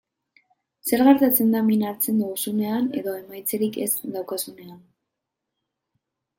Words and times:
Zer 0.91 1.03
gertatzen 1.07 1.51
da 1.55 1.61
min 1.67 1.83
hartzen 1.89 2.17
duzunean 2.23 2.89
edo 3.03 3.15
emaitzarik 3.21 3.79
ez 3.87 3.89
daukazunean? 4.19 4.83